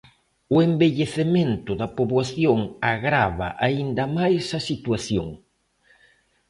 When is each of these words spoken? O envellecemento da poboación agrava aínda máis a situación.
O 0.55 0.57
envellecemento 0.67 1.71
da 1.81 1.87
poboación 1.97 2.59
agrava 2.93 3.47
aínda 3.67 4.03
máis 4.17 4.45
a 4.59 4.61
situación. 4.69 5.27